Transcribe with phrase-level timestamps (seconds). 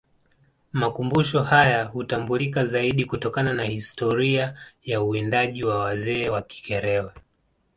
[0.73, 7.11] Makumbusho hayahutambulika zaidi kutokana na historia ya uwindaji wa wazee wa Kikerewe